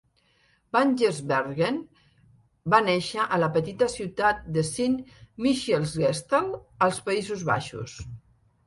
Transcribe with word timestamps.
Van 0.75 0.93
Giersbergen 1.01 1.77
va 2.75 2.81
néixer 2.87 3.27
a 3.35 3.39
la 3.45 3.51
petita 3.59 3.91
ciutat 3.97 4.43
de 4.57 4.65
Sint 4.73 4.97
Michielsgestel, 5.49 6.53
als 6.89 7.03
Països 7.11 7.51
Baixos. 7.55 8.01